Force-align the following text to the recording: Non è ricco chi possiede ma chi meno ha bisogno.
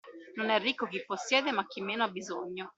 Non 0.35 0.49
è 0.49 0.57
ricco 0.57 0.87
chi 0.87 1.05
possiede 1.05 1.51
ma 1.51 1.67
chi 1.67 1.79
meno 1.79 2.03
ha 2.05 2.09
bisogno. 2.09 2.69